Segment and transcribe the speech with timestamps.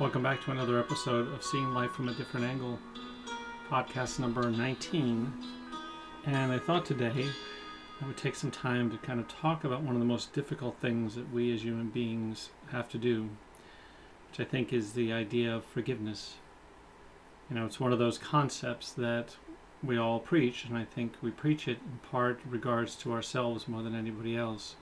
[0.00, 2.78] Welcome back to another episode of Seeing Life from a Different Angle,
[3.68, 5.30] podcast number 19.
[6.24, 7.26] And I thought today
[8.00, 10.78] I would take some time to kind of talk about one of the most difficult
[10.80, 13.28] things that we as human beings have to do,
[14.30, 16.36] which I think is the idea of forgiveness.
[17.50, 19.36] You know, it's one of those concepts that
[19.82, 23.82] we all preach, and I think we preach it in part regards to ourselves more
[23.82, 24.76] than anybody else.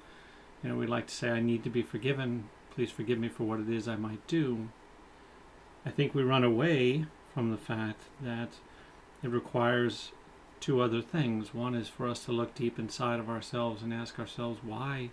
[0.63, 2.51] You know, we like to say, I need to be forgiven.
[2.71, 4.69] Please forgive me for what it is I might do.
[5.89, 8.51] I think we run away from the fact that
[9.23, 10.13] it requires
[10.61, 11.55] two other things.
[11.55, 15.09] One is for us to look deep inside of ourselves and ask ourselves why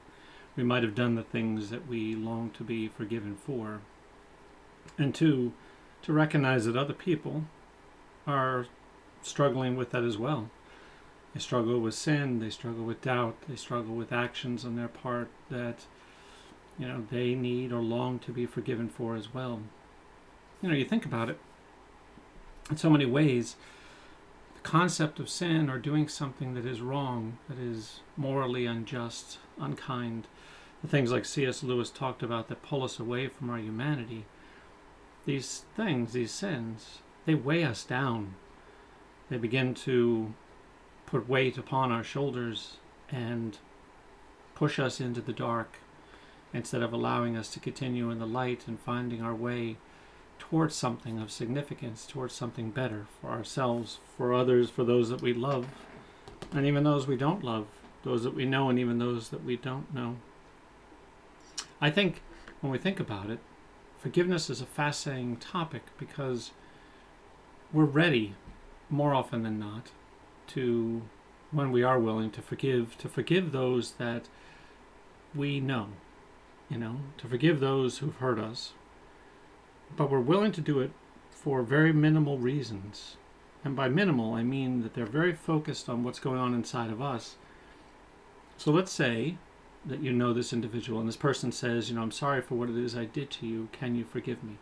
[0.57, 3.79] we might have done the things that we long to be forgiven for.
[4.97, 5.53] And two,
[6.01, 7.45] to recognize that other people
[8.27, 8.67] are
[9.21, 10.49] struggling with that as well.
[11.33, 15.29] They struggle with sin, they struggle with doubt, they struggle with actions on their part
[15.49, 15.85] that
[16.77, 19.61] you know they need or long to be forgiven for as well.
[20.61, 21.39] You know, you think about it
[22.69, 23.55] in so many ways,
[24.55, 30.27] the concept of sin or doing something that is wrong, that is morally unjust, unkind,
[30.81, 31.63] the things like C.S.
[31.63, 34.25] Lewis talked about that pull us away from our humanity,
[35.25, 38.35] these things, these sins, they weigh us down.
[39.29, 40.33] They begin to
[41.07, 42.77] put weight upon our shoulders
[43.09, 43.57] and
[44.53, 45.79] push us into the dark
[46.53, 49.77] instead of allowing us to continue in the light and finding our way
[50.39, 55.33] towards something of significance, towards something better for ourselves, for others, for those that we
[55.33, 55.67] love,
[56.51, 57.67] and even those we don't love,
[58.03, 60.17] those that we know, and even those that we don't know.
[61.81, 62.21] I think
[62.61, 63.39] when we think about it,
[63.99, 66.51] forgiveness is a fascinating topic because
[67.73, 68.35] we're ready
[68.89, 69.89] more often than not
[70.47, 71.01] to
[71.51, 74.27] when we are willing to forgive to forgive those that
[75.33, 75.87] we know
[76.69, 78.73] you know to forgive those who've hurt us
[79.95, 80.91] but we're willing to do it
[81.31, 83.17] for very minimal reasons.
[83.63, 87.01] And by minimal i mean that they're very focused on what's going on inside of
[87.01, 87.35] us.
[88.57, 89.37] So let's say
[89.85, 92.69] that you know this individual and this person says you know i'm sorry for what
[92.69, 93.69] it is i did to you.
[93.71, 94.57] Can you forgive me?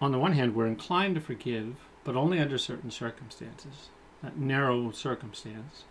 [0.00, 3.90] On the one hand we're inclined to forgive but only under certain circumstances
[4.22, 5.84] that narrow circumstance.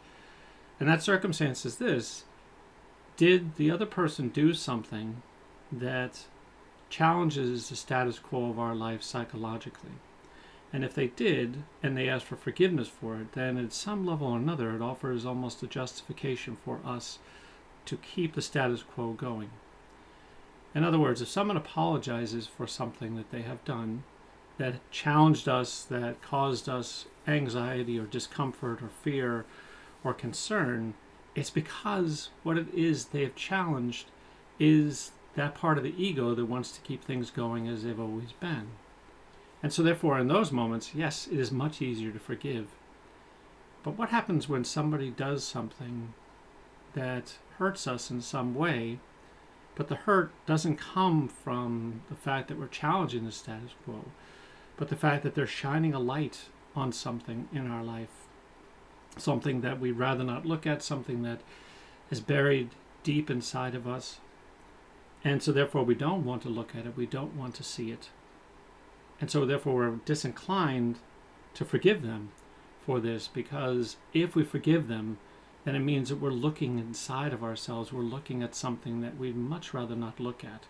[0.79, 2.25] And that circumstance is this.
[3.16, 5.23] Did the other person do something
[5.72, 6.25] that
[6.90, 9.92] challenges the status quo of our life psychologically?
[10.74, 14.28] And if they did, and they asked for forgiveness for it, then at some level
[14.28, 17.20] or another, it offers almost a justification for us
[17.86, 19.50] to keep the status quo going.
[20.76, 24.03] In other words, if someone apologizes for something that they have done
[24.58, 29.46] that challenged us, that caused us anxiety or discomfort or fear
[30.03, 30.94] or concern,
[31.34, 34.08] it's because what it is they have challenged
[34.59, 38.31] is that part of the ego that wants to keep things going as they've always
[38.31, 38.70] been.
[39.62, 42.68] And so, therefore, in those moments, yes, it is much easier to forgive.
[43.84, 46.14] But what happens when somebody does something
[46.94, 48.97] that hurts us in some way,
[49.76, 54.06] but the hurt doesn't come from the fact that we're challenging the status quo,
[54.76, 56.46] but the fact that they're shining a light
[56.76, 58.26] on something in our life,
[59.18, 61.42] something that we'd rather not look at, something that
[62.09, 62.72] is buried
[63.03, 64.20] deep inside of us.
[65.28, 67.92] And so, therefore, we don't want to look at it, we don't want to see
[67.92, 68.08] it.
[69.20, 71.00] And so, therefore, we're disinclined
[71.54, 72.30] to forgive them
[72.86, 75.18] for this because if we forgive them,
[75.66, 79.36] then it means that we're looking inside of ourselves, we're looking at something that we'd
[79.36, 80.64] much rather not look at.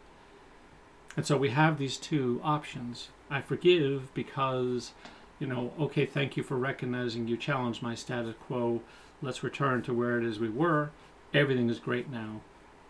[1.15, 3.09] And so we have these two options.
[3.29, 4.93] I forgive because
[5.39, 8.81] you know, okay, thank you for recognizing you challenged my status quo.
[9.21, 10.89] Let's return to where it is we were.
[11.31, 12.41] Everything is great now.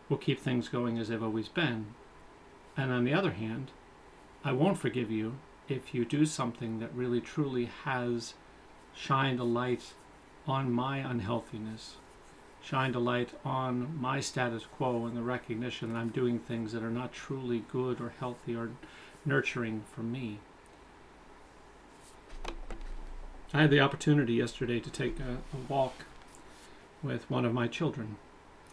[0.09, 1.87] We'll keep things going as they've always been.
[2.75, 3.71] And on the other hand,
[4.43, 5.35] I won't forgive you
[5.67, 8.33] if you do something that really truly has
[8.95, 9.93] shined a light
[10.47, 11.97] on my unhealthiness,
[12.61, 16.83] shined a light on my status quo and the recognition that I'm doing things that
[16.83, 18.69] are not truly good or healthy or
[19.25, 20.39] nurturing for me.
[23.53, 26.05] I had the opportunity yesterday to take a, a, walk
[27.01, 28.17] with one of my children,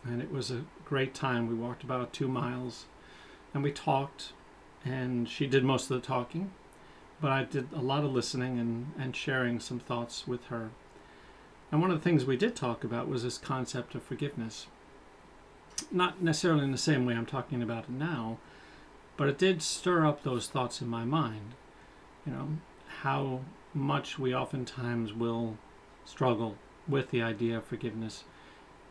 [0.05, 1.49] and it was a great time.
[1.49, 2.87] We walked about two miles,
[3.53, 4.33] and we talked,
[4.85, 6.53] and she did most of the talking,
[7.21, 10.71] but I did a lot of listening and, and sharing some thoughts with her.
[11.73, 14.67] And one of the things we did talk about was this concept of forgiveness.
[15.91, 18.39] Not necessarily in the same way I'm talking about it now,
[19.17, 21.55] but it did stir up those thoughts in my mind.
[22.27, 22.49] You know,
[23.03, 23.41] how
[23.73, 25.57] much we oftentimes will
[26.05, 26.57] struggle
[26.87, 28.25] with the idea of forgiveness.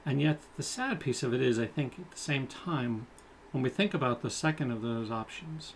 [0.06, 3.08] And yet, the sad piece of it is, I think, at the same time,
[3.52, 5.76] when we think about the second of those options,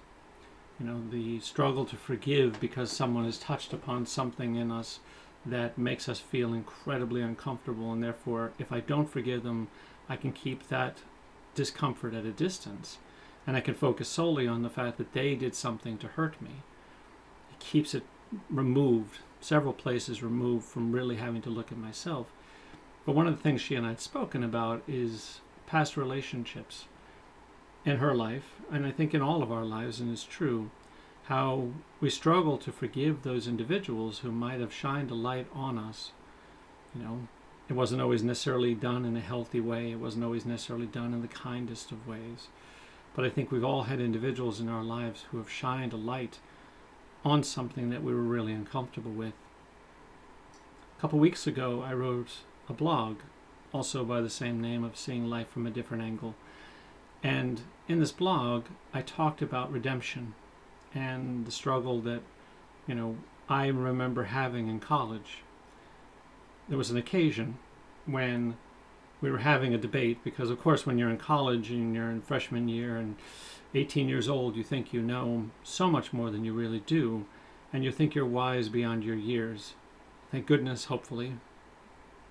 [0.79, 4.99] You know, the struggle to forgive because someone has touched upon something in us
[5.45, 9.69] that makes us feel incredibly uncomfortable, and therefore, if I don't forgive them,
[10.07, 10.99] I can keep that
[11.55, 12.99] discomfort at a distance,
[13.47, 16.61] and I can focus solely on the fact that they did something to hurt me.
[17.51, 18.03] It keeps it
[18.49, 22.27] removed, several places removed from really having to look at myself.
[23.07, 26.87] But one of the things she and I had spoken about is past relationships
[27.85, 30.71] in her life, and I think in all of our lives, and it's true,
[31.27, 31.69] how
[32.01, 36.11] we struggle to forgive those individuals who might have shined a light on us.
[36.93, 37.27] You know,
[37.69, 41.21] it wasn't always necessarily done in a healthy way, it wasn't always necessarily done in
[41.21, 42.49] the kindest of ways.
[43.15, 46.39] But I think we've all had individuals in our lives who have shined a light
[47.23, 49.33] on something that we were really uncomfortable with.
[50.97, 53.17] A couple weeks ago, I wrote a blog,
[53.73, 56.35] also by the same name of Seeing Life from a Different Angle.
[57.23, 60.35] And in this blog, I talked about redemption
[60.93, 62.21] and the struggle that,
[62.87, 63.17] you know,
[63.49, 65.43] I remember having in college.
[66.67, 67.57] There was an occasion
[68.05, 68.57] when
[69.21, 72.21] we were having a debate because, of course, when you're in college and you're in
[72.21, 73.15] freshman year and
[73.73, 77.25] 18 years old, you think you know so much more than you really do,
[77.73, 79.73] and you think you're wise beyond your years.
[80.31, 81.33] Thank goodness, hopefully,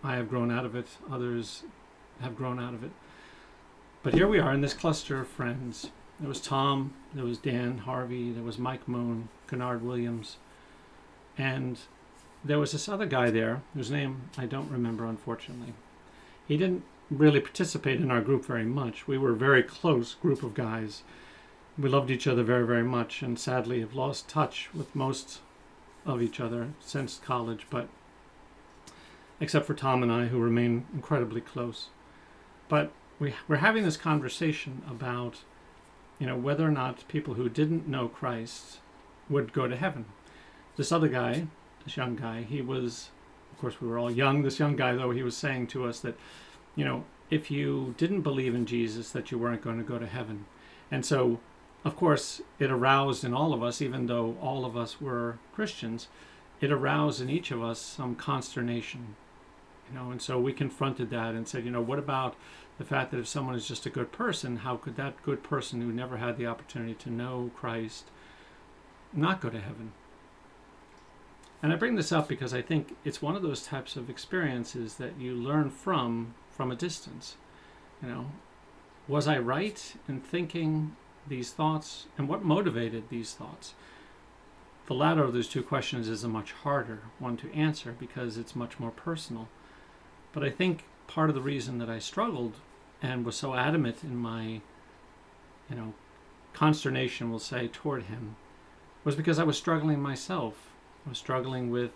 [0.06, 1.64] I have grown out of it, others
[2.20, 2.92] have grown out of it.
[4.04, 5.90] But here we are in this cluster of friends.
[6.20, 10.36] There was Tom, there was Dan Harvey, there was Mike Moon, Kennard Williams,
[11.36, 11.80] and
[12.44, 15.74] there was this other guy there whose name I don't remember, unfortunately.
[16.46, 19.08] He didn't really participate in our group very much.
[19.08, 21.02] We were a very close group of guys.
[21.76, 25.40] We loved each other very, very much, and sadly have lost touch with most
[26.06, 27.88] of each other since college, but
[29.40, 31.88] except for Tom and I, who remain incredibly close.
[32.68, 35.40] But we, we're having this conversation about,
[36.18, 38.78] you know, whether or not people who didn't know Christ
[39.28, 40.06] would go to heaven.
[40.76, 41.46] This other guy,
[41.84, 43.10] this young guy, he was,
[43.52, 44.42] of course, we were all young.
[44.42, 46.18] This young guy, though, he was saying to us that,
[46.74, 50.06] you know, if you didn't believe in Jesus, that you weren't going to go to
[50.06, 50.46] heaven.
[50.90, 51.40] And so,
[51.84, 56.08] of course, it aroused in all of us, even though all of us were Christians,
[56.60, 59.16] it aroused in each of us some consternation
[59.88, 62.34] you know and so we confronted that and said you know what about
[62.78, 65.80] the fact that if someone is just a good person how could that good person
[65.80, 68.10] who never had the opportunity to know christ
[69.12, 69.92] not go to heaven?
[71.62, 74.94] And i bring this up because i think it's one of those types of experiences
[74.96, 77.36] that you learn from from a distance
[78.02, 78.26] you know.
[79.08, 80.96] Was i right in thinking
[81.28, 83.74] these thoughts and what motivated these thoughts?
[84.86, 88.54] The latter of those two questions is a much harder one to answer because it's
[88.54, 89.48] much more personal
[90.36, 92.56] but I think part of the reason that I struggled
[93.00, 94.60] and was so adamant in my,
[95.70, 95.94] you know,
[96.52, 98.36] consternation, we'll say, toward him,
[99.02, 100.72] was because I was struggling myself.
[101.06, 101.92] I was struggling with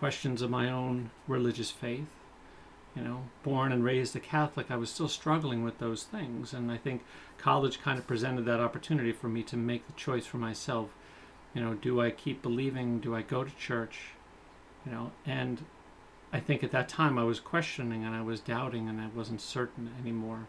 [0.00, 2.08] questions of my own religious faith.
[2.96, 6.52] You know, born and raised a Catholic, I was still struggling with those things.
[6.52, 7.04] And I think
[7.38, 10.88] college kind of presented that opportunity for me to make the choice for myself.
[11.54, 12.98] You know, do I keep believing?
[12.98, 14.14] Do I go to church?
[14.84, 15.64] You know, and
[16.34, 19.40] I think at that time I was questioning and I was doubting and I wasn't
[19.40, 20.48] certain anymore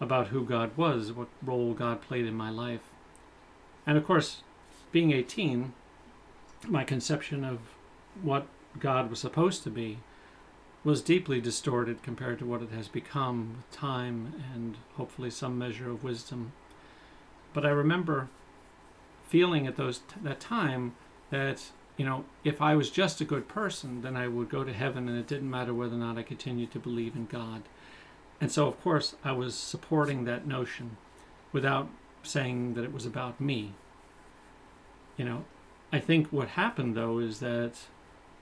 [0.00, 2.90] about who God was, what role God played in my life.
[3.86, 4.42] And of course,
[4.90, 5.74] being 18,
[6.66, 7.60] my conception of
[8.20, 8.48] what
[8.80, 9.98] God was supposed to be
[10.82, 15.88] was deeply distorted compared to what it has become with time and hopefully some measure
[15.88, 16.50] of wisdom.
[17.52, 18.28] But I remember
[19.28, 20.96] feeling at those that time
[21.30, 24.72] that you know, if I was just a good person, then I would go to
[24.72, 27.62] heaven and it didn't matter whether or not I continued to believe in God.
[28.40, 30.96] And so, of course, I was supporting that notion
[31.52, 31.88] without
[32.22, 33.74] saying that it was about me.
[35.16, 35.44] You know,
[35.92, 37.74] I think what happened though is that,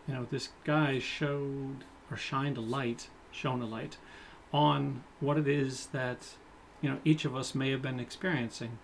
[0.07, 3.97] you know, this guy showed or shined a light, shone a light
[4.52, 6.35] on what it is that,
[6.80, 8.78] you know, each of us may have been experiencing.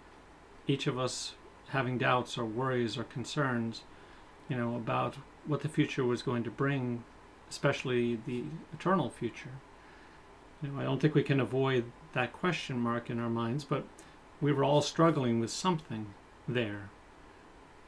[0.66, 1.34] Each of us
[1.68, 3.82] having doubts or worries or concerns
[4.48, 7.04] you know, about what the future was going to bring,
[7.48, 9.52] especially the eternal future.
[10.62, 13.84] You know, I don't think we can avoid that question mark in our minds, but
[14.40, 16.14] we were all struggling with something
[16.48, 16.90] there.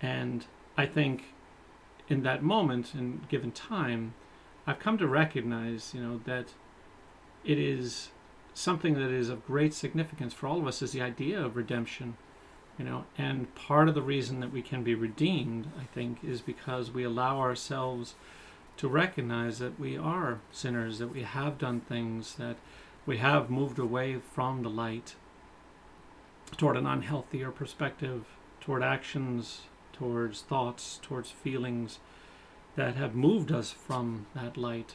[0.00, 0.46] And
[0.76, 1.32] I think
[2.08, 4.14] in that moment and given time,
[4.66, 6.48] I've come to recognize, you know, that
[7.44, 8.10] it is
[8.54, 12.16] something that is of great significance for all of us is the idea of redemption
[12.78, 16.40] you know and part of the reason that we can be redeemed i think is
[16.40, 18.14] because we allow ourselves
[18.76, 22.56] to recognize that we are sinners that we have done things that
[23.06, 25.14] we have moved away from the light
[26.56, 28.24] toward an unhealthier perspective
[28.60, 29.62] toward actions
[29.98, 31.98] towards thoughts, towards feelings
[32.76, 34.94] that have moved us from that light.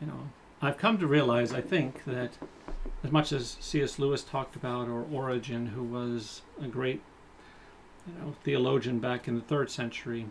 [0.00, 0.30] You know,
[0.60, 2.32] I've come to realize, I think, that
[3.02, 3.98] as much as C.S.
[3.98, 7.00] Lewis talked about, or Origen, who was a great
[8.06, 10.26] you know, theologian back in the third century,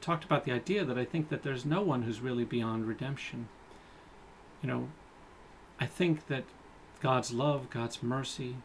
[0.00, 3.48] talked about the idea that I think that there's no one who's really beyond redemption.
[4.62, 4.88] You know,
[5.80, 6.44] I think that
[7.00, 8.56] God's love, God's mercy,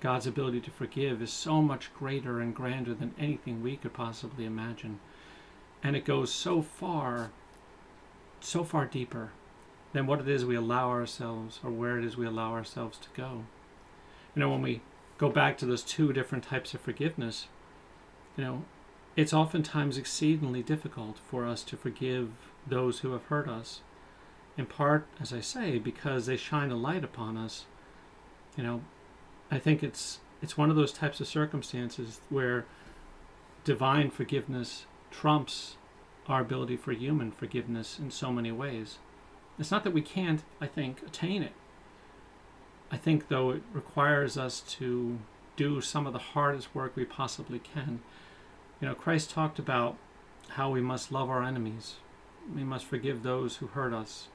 [0.00, 4.44] God's ability to forgive is so much greater and grander than anything we could possibly
[4.44, 5.00] imagine.
[5.82, 7.30] And it goes so far,
[8.40, 9.30] so far deeper
[9.92, 13.08] than what it is we allow ourselves or where it is we allow ourselves to
[13.14, 13.44] go.
[14.34, 14.82] You know, when we
[15.18, 17.48] go back to those two different types of forgiveness,
[18.36, 18.64] you know,
[19.16, 22.30] it's oftentimes exceedingly difficult for us to forgive
[22.66, 23.80] those who have hurt us.
[24.56, 27.64] In part, as I say, because they shine a light upon us.
[28.56, 28.82] You know,
[29.50, 32.64] I think it's it's one of those types of circumstances where
[33.64, 35.76] divine forgiveness trumps
[36.26, 38.98] our ability for human forgiveness in so many ways.
[39.60, 41.52] It's not that we can't, I think, attain it.
[42.90, 45.18] I think, though, it requires us to
[45.54, 48.00] do some of the hardest work we possibly can.
[48.80, 49.98] You know, Christ talked about
[50.48, 51.96] how we must love our enemies,
[52.52, 54.28] we must forgive those who hurt us,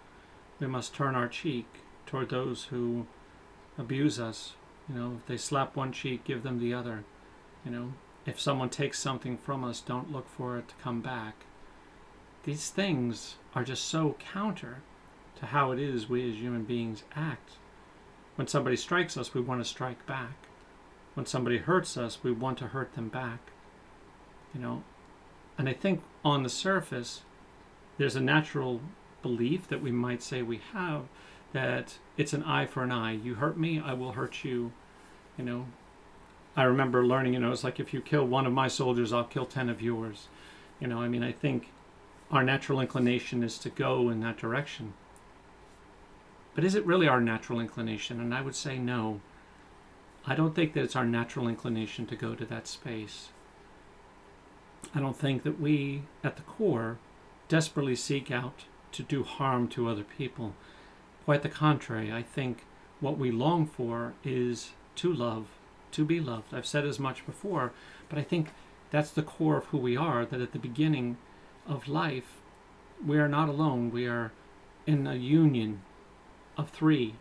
[0.59, 1.65] we must turn our cheek
[2.05, 3.07] toward those who
[3.79, 4.53] abuse us.
[4.87, 7.03] You know, if they slap one cheek, give them the other.
[7.65, 7.93] You know,
[8.27, 11.45] if someone takes something from us, don't look for it to come back.
[12.43, 14.83] These things are just so counter
[15.39, 17.51] to how it is we as human beings act.
[18.35, 20.47] When somebody strikes us, we want to strike back.
[21.13, 23.39] When somebody hurts us, we want to hurt them back.
[24.53, 24.83] You know,
[25.57, 27.21] and I think on the surface,
[27.97, 28.81] there's a natural
[29.21, 31.03] belief that we might say we have
[31.53, 33.13] that it's an eye for an eye.
[33.13, 34.73] You hurt me, I will hurt you.
[35.37, 35.65] You know,
[36.55, 39.23] I remember learning, you know, it's like if you kill one of my soldiers, I'll
[39.23, 40.27] kill 10 of yours.
[40.79, 41.71] You know, I mean, I think
[42.31, 44.93] our natural inclination is to go in that direction.
[46.55, 48.19] But is it really our natural inclination?
[48.19, 49.19] And I would say no.
[50.25, 53.29] I don't think that it's our natural inclination to go to that space.
[54.95, 56.97] I don't think that we, at the core,
[57.49, 60.53] desperately seek out to do harm to other people.
[61.25, 62.63] Quite the contrary, I think
[63.01, 65.47] what we long for is to love,
[65.91, 66.53] to be loved.
[66.53, 67.73] I've said as much before,
[68.07, 68.49] but I think
[68.91, 71.17] that's the core of who we are, that at the beginning
[71.67, 72.37] of life,
[73.05, 73.91] we are not alone.
[73.91, 74.31] We are
[74.87, 75.81] in a union
[76.57, 77.15] of three,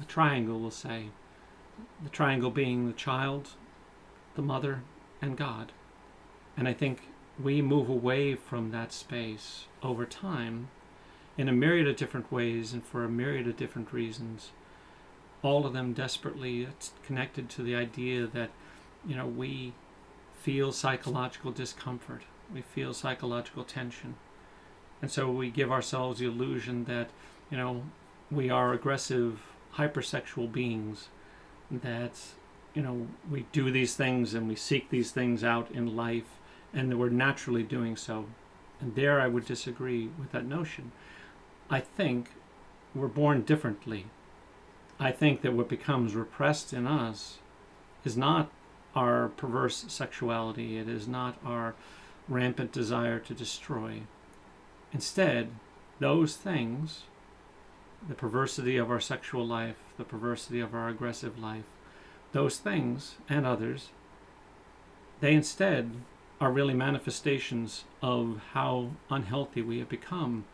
[0.00, 1.06] a triangle, we'll say.
[2.02, 3.50] The triangle being the child,
[4.34, 4.82] the mother,
[5.22, 5.72] and God.
[6.56, 7.08] And I think
[7.42, 10.68] we move away from that space over time
[11.36, 14.50] in a myriad of different ways and for a myriad of different reasons.
[15.42, 16.66] All of them desperately
[17.04, 18.50] connected to the idea that,
[19.06, 19.72] you know, we
[20.34, 22.22] feel psychological discomfort,
[22.52, 24.16] we feel psychological tension.
[25.00, 27.10] And so we give ourselves the illusion that,
[27.50, 27.84] you know,
[28.30, 29.40] we are aggressive,
[29.74, 31.08] hypersexual beings,
[31.70, 32.12] that,
[32.74, 36.38] you know, we do these things and we seek these things out in life,
[36.72, 38.26] and that we're naturally doing so.
[38.80, 40.92] And there I would disagree with that notion.
[41.70, 42.30] I think
[42.94, 44.06] we're born differently.
[45.00, 47.38] I think that what becomes repressed in us
[48.04, 48.50] is not
[48.94, 51.74] our perverse sexuality, it is not our
[52.28, 54.02] rampant desire to destroy.
[54.92, 55.50] Instead,
[56.00, 57.02] those things
[58.06, 61.64] the perversity of our sexual life, the perversity of our aggressive life,
[62.32, 63.88] those things and others,
[65.20, 65.90] they instead
[66.40, 70.44] are really manifestations of how unhealthy we have become,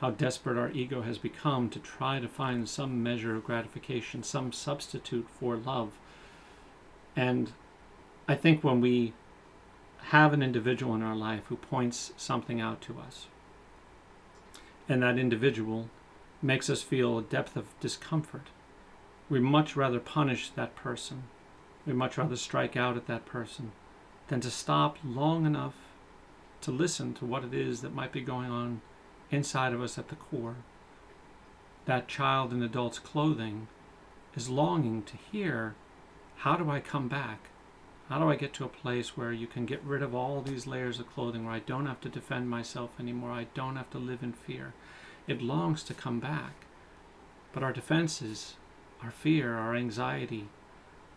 [0.00, 4.52] how desperate our ego has become to try to find some measure of gratification, some
[4.52, 5.92] substitute for love.
[7.16, 7.52] And
[8.28, 9.12] I think when we
[10.04, 13.26] have an individual in our life who points something out to us,
[14.88, 15.88] and that individual
[16.42, 18.48] makes us feel a depth of discomfort.
[19.28, 21.24] We much rather punish that person.
[21.86, 23.72] We much rather strike out at that person
[24.28, 25.74] than to stop long enough
[26.62, 28.80] to listen to what it is that might be going on
[29.30, 30.56] inside of us at the core.
[31.86, 33.68] That child in adult's clothing
[34.34, 35.74] is longing to hear
[36.38, 37.50] how do I come back?
[38.08, 40.66] How do I get to a place where you can get rid of all these
[40.66, 43.30] layers of clothing where I don't have to defend myself anymore?
[43.30, 44.72] I don't have to live in fear.
[45.30, 46.66] It longs to come back.
[47.52, 48.54] But our defenses,
[49.00, 50.48] our fear, our anxiety,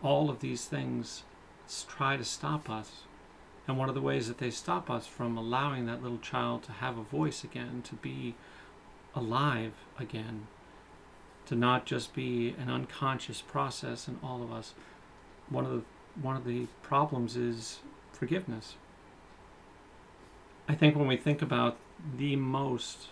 [0.04, 1.24] all of these things
[1.88, 3.02] try to stop us.
[3.66, 6.72] And one of the ways that they stop us from allowing that little child to
[6.72, 8.36] have a voice again, to be
[9.16, 10.46] alive again,
[11.46, 14.74] to not just be an unconscious process in all of us,
[15.50, 15.82] one of the
[16.22, 17.80] one of the problems is
[18.12, 18.76] forgiveness.
[20.68, 21.76] I think when we think about
[22.16, 23.08] the most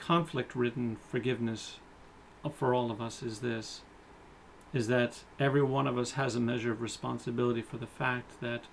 [0.00, 1.78] conflict ridden forgiveness
[2.54, 3.82] for all of us is this
[4.72, 8.64] is that every one of us has a measure of responsibility for the fact that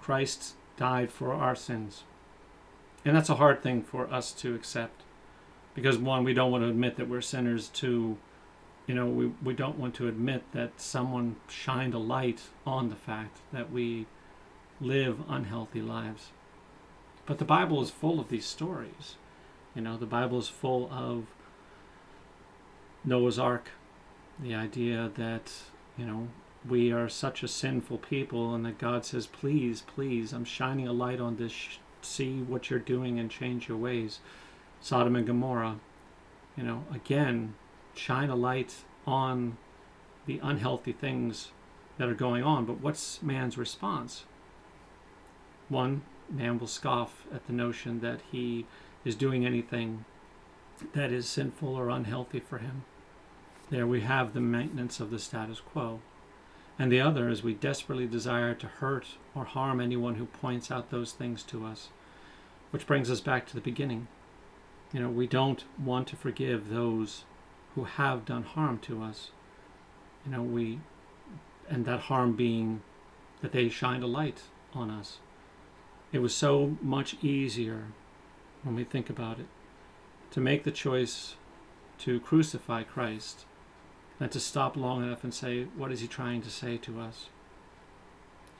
[0.00, 2.02] Christ died for our sins.
[3.04, 5.02] And that's a hard thing for us to accept.
[5.74, 7.68] Because, one, we don't want to admit that we're sinners.
[7.68, 8.18] Two,
[8.86, 12.96] you know, we, we don't want to admit that someone shined a light on the
[12.96, 14.06] fact that we
[14.80, 16.30] live unhealthy lives.
[17.26, 19.16] But the Bible is full of these stories.
[19.74, 21.26] You know, the Bible is full of
[23.04, 23.70] Noah's Ark,
[24.38, 25.50] the idea that,
[25.96, 26.28] you know,
[26.68, 30.92] we are such a sinful people and that God says, please, please, I'm shining a
[30.92, 31.54] light on this.
[32.02, 34.20] See what you're doing and change your ways.
[34.80, 35.78] Sodom and Gomorrah,
[36.56, 37.54] you know, again,
[37.94, 38.74] shine a light
[39.06, 39.56] on
[40.26, 41.50] the unhealthy things
[41.98, 42.64] that are going on.
[42.64, 44.24] But what's man's response?
[45.68, 48.66] One, man will scoff at the notion that he
[49.04, 50.04] is doing anything
[50.94, 52.84] that is sinful or unhealthy for him.
[53.70, 56.00] There we have the maintenance of the status quo.
[56.78, 60.90] And the other is we desperately desire to hurt or harm anyone who points out
[60.90, 61.88] those things to us.
[62.70, 64.08] Which brings us back to the beginning.
[64.92, 67.24] You know, we don't want to forgive those
[67.74, 69.30] who have done harm to us.
[70.24, 70.80] You know, we,
[71.68, 72.82] and that harm being
[73.40, 74.42] that they shined a light
[74.74, 75.18] on us.
[76.12, 77.86] It was so much easier
[78.62, 79.46] when we think about it
[80.30, 81.34] to make the choice
[81.98, 83.44] to crucify Christ
[84.18, 87.28] and to stop long enough and say, What is he trying to say to us?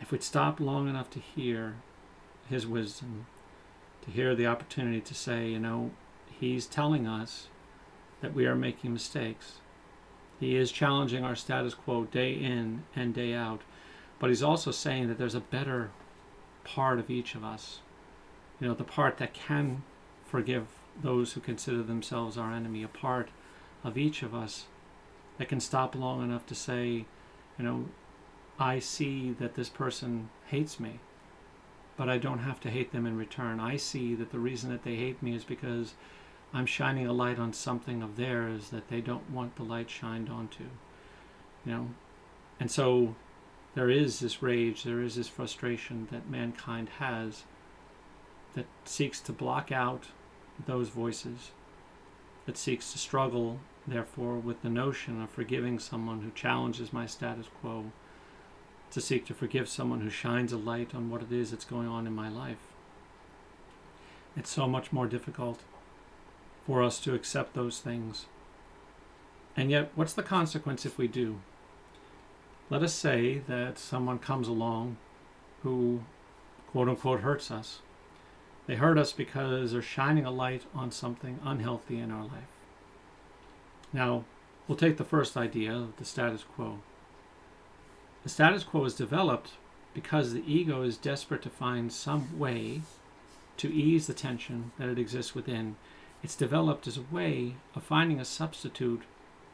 [0.00, 1.76] If we'd stop long enough to hear
[2.48, 3.26] his wisdom,
[4.04, 5.92] to hear the opportunity to say, you know,
[6.40, 7.46] he's telling us
[8.20, 9.60] that we are making mistakes.
[10.40, 13.62] He is challenging our status quo day in and day out,
[14.18, 15.90] but he's also saying that there's a better
[16.64, 17.80] part of each of us.
[18.60, 19.84] You know, the part that can
[20.32, 20.66] forgive
[21.02, 23.28] those who consider themselves our enemy, a part
[23.84, 24.64] of each of us
[25.36, 27.04] that can stop long enough to say,
[27.58, 27.84] you know,
[28.58, 31.00] I see that this person hates me,
[31.98, 33.60] but I don't have to hate them in return.
[33.60, 35.92] I see that the reason that they hate me is because
[36.54, 40.30] I'm shining a light on something of theirs that they don't want the light shined
[40.30, 40.64] onto.
[41.66, 41.88] You know?
[42.58, 43.16] And so
[43.74, 47.42] there is this rage, there is this frustration that mankind has
[48.54, 50.06] that seeks to block out
[50.66, 51.50] those voices,
[52.46, 57.46] that seeks to struggle, therefore, with the notion of forgiving someone who challenges my status
[57.60, 57.92] quo,
[58.90, 61.88] to seek to forgive someone who shines a light on what it is that's going
[61.88, 62.72] on in my life.
[64.36, 65.60] It's so much more difficult
[66.66, 68.26] for us to accept those things.
[69.56, 71.40] And yet, what's the consequence if we do?
[72.70, 74.96] Let us say that someone comes along
[75.62, 76.02] who,
[76.70, 77.80] quote unquote, hurts us.
[78.66, 82.50] They hurt us because they're shining a light on something unhealthy in our life.
[83.92, 84.24] Now,
[84.66, 86.78] we'll take the first idea of the status quo.
[88.22, 89.52] The status quo is developed
[89.94, 92.82] because the ego is desperate to find some way
[93.58, 95.76] to ease the tension that it exists within
[96.22, 99.02] it's developed as a way of finding a substitute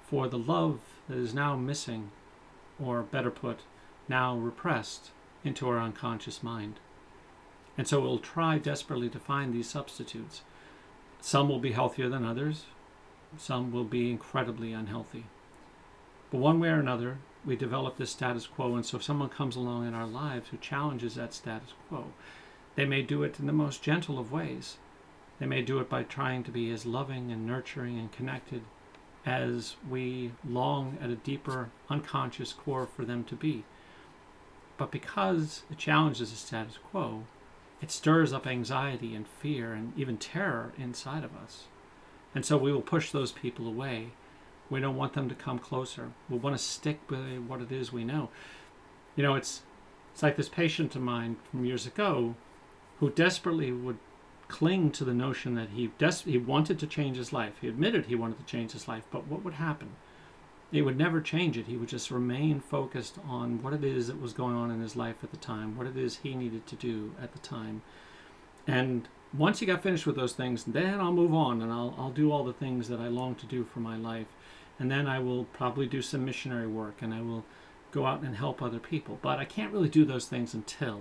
[0.05, 2.11] for the love that is now missing,
[2.83, 3.61] or better put,
[4.07, 5.11] now repressed
[5.45, 6.79] into our unconscious mind.
[7.79, 10.43] And so it will try desperately to find these substitutes.
[11.21, 12.65] Some will be healthier than others,
[13.37, 15.25] some will be incredibly unhealthy.
[16.31, 19.57] But one way or another, we develop this status quo, and so if someone comes
[19.57, 22.13] along in our lives who challenges that status quo,
[22.75, 24.77] they may do it in the most gentle of ways.
[25.39, 28.63] They may do it by trying to be as loving and nurturing and connected
[29.25, 33.65] as we long at a deeper unconscious core for them to be.
[34.77, 37.25] But because it challenges the status quo,
[37.81, 41.65] it stirs up anxiety and fear and even terror inside of us.
[42.35, 44.09] And so we will push those people away.
[44.71, 46.11] We don't want them to come closer.
[46.29, 48.29] We want to stick with what it is we know.
[49.17, 49.63] You know, it's
[50.13, 52.35] it's like this patient of mine from years ago
[52.99, 53.99] who desperately would
[54.49, 57.55] cling to the notion that he des- he wanted to change his life.
[57.61, 59.91] He admitted he wanted to change his life, but what would happen?
[60.71, 61.67] He would never change it.
[61.67, 64.97] He would just remain focused on what it is that was going on in his
[64.97, 67.83] life at the time, what it is he needed to do at the time.
[68.67, 72.11] And once he got finished with those things, then I'll move on and I'll, I'll
[72.11, 74.27] do all the things that I long to do for my life.
[74.79, 77.45] And then I will probably do some missionary work and I will
[77.91, 79.19] go out and help other people.
[79.23, 81.01] But I can't really do those things until.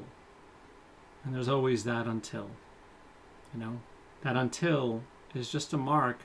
[1.24, 2.52] And there's always that until.
[3.54, 3.80] You know,
[4.22, 5.04] that until
[5.34, 6.22] is just a mark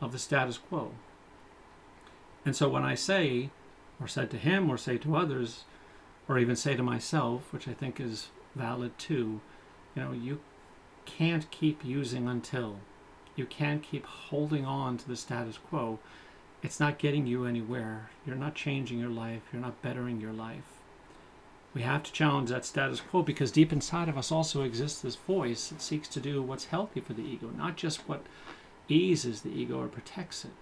[0.00, 0.92] of the status quo.
[2.46, 3.50] And so when I say,
[4.00, 5.64] or said to him, or say to others,
[6.28, 9.40] or even say to myself, which I think is valid too.
[9.94, 10.40] You know, you
[11.04, 12.76] can't keep using until.
[13.34, 15.98] You can't keep holding on to the status quo.
[16.62, 18.10] It's not getting you anywhere.
[18.24, 19.42] You're not changing your life.
[19.52, 20.80] You're not bettering your life.
[21.74, 25.16] We have to challenge that status quo because deep inside of us also exists this
[25.16, 28.22] voice that seeks to do what's healthy for the ego, not just what
[28.88, 30.52] eases the ego or protects it.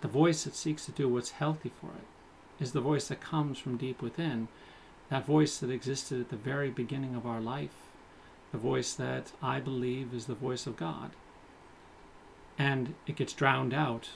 [0.00, 3.58] The voice that seeks to do what's healthy for it is the voice that comes
[3.58, 4.48] from deep within,
[5.08, 7.74] that voice that existed at the very beginning of our life,
[8.52, 11.10] the voice that I believe is the voice of God.
[12.58, 14.10] And it gets drowned out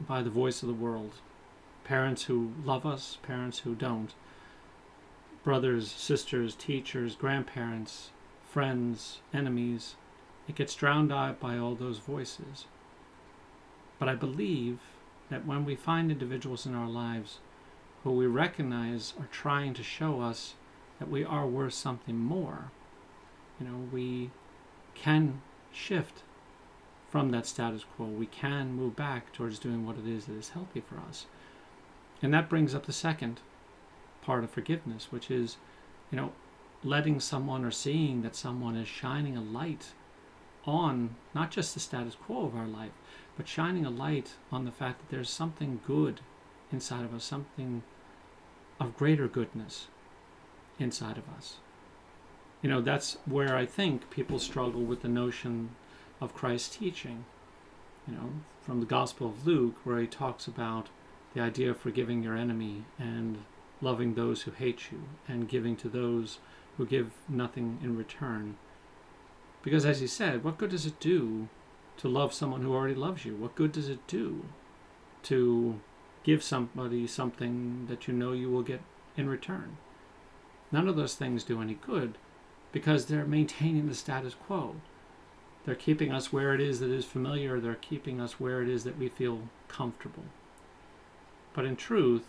[0.00, 1.14] by the voice of the world.
[1.84, 4.14] Parents who love us, parents who don't
[5.42, 8.10] brothers, sisters, teachers, grandparents,
[8.48, 9.96] friends, enemies.
[10.48, 12.66] It gets drowned out by all those voices.
[13.98, 14.78] But I believe
[15.32, 17.38] that when we find individuals in our lives
[18.04, 20.54] who we recognize are trying to show us
[20.98, 22.70] that we are worth something more,
[23.58, 24.30] you know, we
[24.94, 25.40] can
[25.72, 26.22] shift
[27.10, 28.06] from that status quo.
[28.06, 31.26] We can move back towards doing what it is that is healthy for us.
[32.22, 33.40] And that brings up the second
[34.22, 35.56] part of forgiveness, which is,
[36.10, 36.32] you know,
[36.84, 39.92] letting someone or seeing that someone is shining a light
[40.64, 42.92] on not just the status quo of our life,
[43.36, 46.20] but shining a light on the fact that there's something good
[46.70, 47.82] inside of us, something
[48.78, 49.86] of greater goodness
[50.78, 51.56] inside of us.
[52.62, 55.70] You know, that's where I think people struggle with the notion
[56.20, 57.24] of Christ's teaching.
[58.06, 60.88] You know, from the Gospel of Luke, where he talks about
[61.34, 63.44] the idea of forgiving your enemy and
[63.80, 66.38] loving those who hate you, and giving to those
[66.76, 68.56] who give nothing in return.
[69.62, 71.48] Because, as he said, what good does it do
[71.98, 73.36] to love someone who already loves you?
[73.36, 74.44] What good does it do
[75.24, 75.80] to
[76.24, 78.80] give somebody something that you know you will get
[79.16, 79.76] in return?
[80.70, 82.16] None of those things do any good
[82.72, 84.76] because they're maintaining the status quo.
[85.64, 88.84] They're keeping us where it is that is familiar, they're keeping us where it is
[88.84, 90.24] that we feel comfortable.
[91.54, 92.24] But in truth,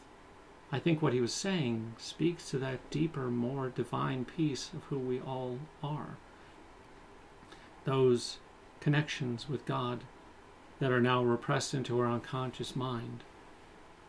[0.71, 4.99] I think what he was saying speaks to that deeper, more divine piece of who
[4.99, 6.17] we all are.
[7.85, 8.37] Those
[8.83, 10.03] connections with God
[10.79, 13.23] that are now repressed into our unconscious mind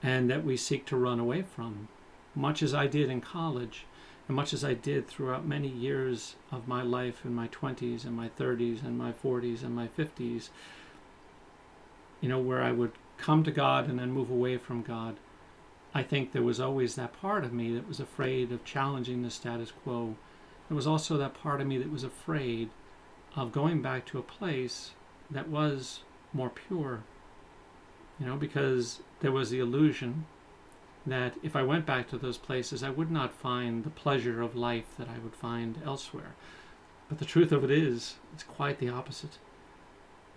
[0.03, 1.89] and that we seek to run away from,
[2.35, 3.87] much as I did in college
[4.27, 8.17] and much as I did throughout many years of my life in my 20s and
[8.17, 10.49] my 30s and my 40s and my 50s,
[12.21, 15.17] you know, where I would come to God and then move away from God
[15.95, 19.31] I think there was always that part of me that was afraid of challenging the
[19.31, 20.17] status quo.
[20.69, 22.71] There was also that part of me that was afraid
[23.37, 24.93] of going back to a place
[25.31, 26.01] that was
[26.33, 27.01] more pure.
[28.21, 30.27] You know, because there was the illusion
[31.07, 34.55] that if I went back to those places, I would not find the pleasure of
[34.55, 36.35] life that I would find elsewhere.
[37.09, 39.39] But the truth of it is, it's quite the opposite.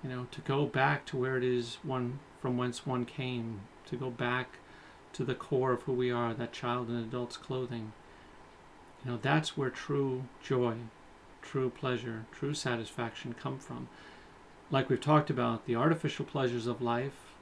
[0.03, 3.95] You know, to go back to where it is one from whence one came, to
[3.95, 4.57] go back
[5.13, 7.93] to the core of who we are, that child in adult's clothing.
[9.03, 10.75] You know, that's where true joy,
[11.41, 13.87] true pleasure, true satisfaction come from.
[14.69, 17.33] Like we've talked about, the artificial pleasures of life,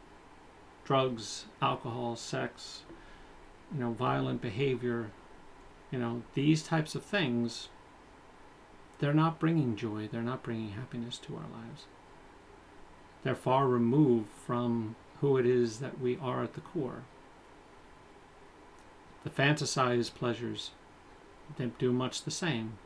[0.83, 2.81] drugs, alcohol, sex,
[3.73, 5.11] you know, violent behavior,
[5.91, 7.69] you know, these types of things,
[8.99, 11.85] they're not bringing joy, they're not bringing happiness to our lives.
[13.23, 17.03] They're far removed from who it is that we are at the core.
[19.23, 20.71] The fantasized pleasures
[21.57, 22.77] they do much the same.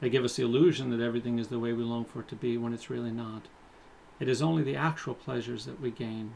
[0.00, 2.36] They give us the illusion that everything is the way we long for it to
[2.36, 3.42] be when it's really not.
[4.20, 6.34] It is only the actual pleasures that we gain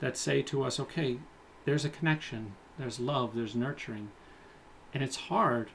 [0.00, 1.18] that say to us, okay,
[1.64, 4.10] there's a connection, there's love, there's nurturing.
[4.92, 5.70] And it's hard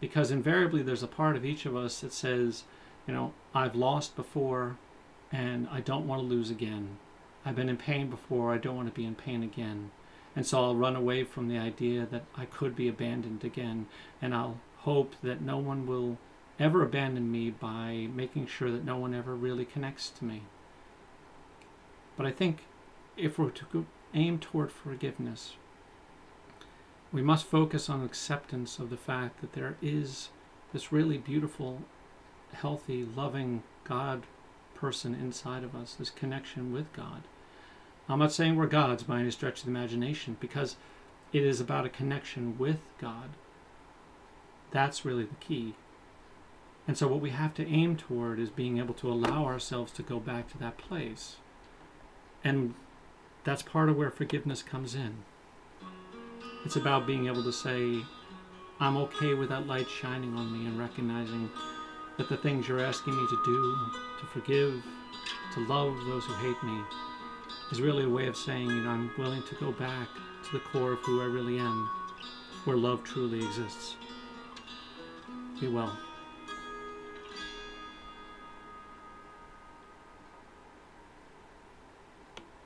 [0.00, 2.64] because invariably there's a part of each of us that says,
[3.06, 4.76] you know, I've lost before
[5.30, 6.98] and I don't want to lose again.
[7.44, 9.90] I've been in pain before, I don't want to be in pain again.
[10.34, 13.86] And so I'll run away from the idea that I could be abandoned again.
[14.20, 16.18] And I'll hope that no one will
[16.58, 20.42] ever abandon me by making sure that no one ever really connects to me.
[22.16, 22.64] But I think
[23.16, 25.54] if we're to aim toward forgiveness,
[27.12, 30.30] we must focus on acceptance of the fact that there is
[30.72, 31.82] this really beautiful,
[32.52, 34.22] healthy, loving God
[34.74, 37.22] person inside of us, this connection with God.
[38.08, 40.76] I'm not saying we're gods by any stretch of the imagination because
[41.32, 43.30] it is about a connection with God.
[44.70, 45.74] That's really the key.
[46.86, 50.02] And so, what we have to aim toward is being able to allow ourselves to
[50.02, 51.36] go back to that place.
[52.42, 52.74] And
[53.44, 55.18] that's part of where forgiveness comes in.
[56.64, 58.02] It's about being able to say,
[58.80, 61.50] I'm okay with that light shining on me and recognizing
[62.18, 63.76] that the things you're asking me to do,
[64.20, 64.82] to forgive,
[65.54, 66.80] to love those who hate me,
[67.70, 70.08] is really a way of saying, you know, I'm willing to go back
[70.44, 71.88] to the core of who I really am,
[72.64, 73.96] where love truly exists.
[75.60, 75.96] Be well.